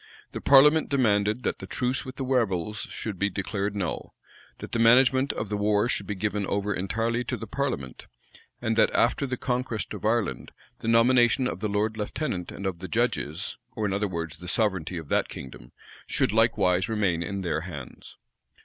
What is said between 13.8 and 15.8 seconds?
in other words the sovereignty of that kingdom,